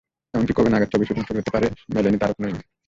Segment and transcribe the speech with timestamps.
[0.33, 2.67] এমনকি কবে নাগাদ ছবির শুটিং শুরু হতে পারে, মেলেনি তারও কোনো ইঙ্গিত।